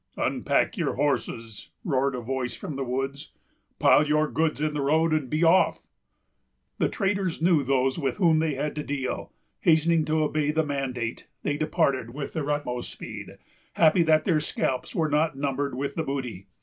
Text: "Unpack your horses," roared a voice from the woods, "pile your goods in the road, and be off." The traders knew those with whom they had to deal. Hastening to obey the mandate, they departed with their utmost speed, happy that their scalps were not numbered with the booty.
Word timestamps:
"Unpack 0.17 0.77
your 0.77 0.95
horses," 0.95 1.69
roared 1.83 2.15
a 2.15 2.21
voice 2.21 2.55
from 2.55 2.75
the 2.75 2.83
woods, 2.83 3.33
"pile 3.77 4.03
your 4.07 4.27
goods 4.27 4.59
in 4.59 4.73
the 4.73 4.81
road, 4.81 5.13
and 5.13 5.29
be 5.29 5.43
off." 5.43 5.83
The 6.79 6.89
traders 6.89 7.39
knew 7.39 7.61
those 7.61 7.99
with 7.99 8.17
whom 8.17 8.39
they 8.39 8.55
had 8.55 8.75
to 8.77 8.83
deal. 8.83 9.31
Hastening 9.59 10.03
to 10.05 10.23
obey 10.23 10.49
the 10.49 10.65
mandate, 10.65 11.27
they 11.43 11.55
departed 11.55 12.15
with 12.15 12.33
their 12.33 12.49
utmost 12.49 12.91
speed, 12.91 13.37
happy 13.73 14.01
that 14.01 14.25
their 14.25 14.39
scalps 14.39 14.95
were 14.95 15.07
not 15.07 15.37
numbered 15.37 15.75
with 15.75 15.93
the 15.93 16.01
booty. 16.03 16.47